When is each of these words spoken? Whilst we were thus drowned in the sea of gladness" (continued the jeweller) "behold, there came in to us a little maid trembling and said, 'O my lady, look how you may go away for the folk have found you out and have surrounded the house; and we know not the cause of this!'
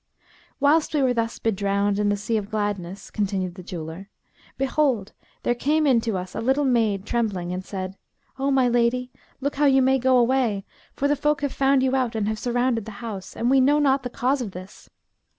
Whilst 0.59 0.95
we 0.95 1.03
were 1.03 1.13
thus 1.13 1.37
drowned 1.37 1.99
in 1.99 2.09
the 2.09 2.17
sea 2.17 2.35
of 2.35 2.49
gladness" 2.49 3.11
(continued 3.11 3.53
the 3.53 3.61
jeweller) 3.61 4.09
"behold, 4.57 5.13
there 5.43 5.53
came 5.53 5.85
in 5.85 6.01
to 6.01 6.17
us 6.17 6.33
a 6.33 6.41
little 6.41 6.65
maid 6.65 7.05
trembling 7.05 7.51
and 7.51 7.63
said, 7.63 7.95
'O 8.39 8.49
my 8.49 8.67
lady, 8.67 9.11
look 9.41 9.57
how 9.57 9.65
you 9.67 9.83
may 9.83 9.99
go 9.99 10.17
away 10.17 10.65
for 10.95 11.07
the 11.07 11.15
folk 11.15 11.41
have 11.41 11.53
found 11.53 11.83
you 11.83 11.95
out 11.95 12.15
and 12.15 12.27
have 12.27 12.39
surrounded 12.39 12.85
the 12.85 12.93
house; 13.05 13.35
and 13.35 13.51
we 13.51 13.61
know 13.61 13.77
not 13.77 14.01
the 14.01 14.09
cause 14.09 14.41
of 14.41 14.53
this!' 14.53 14.89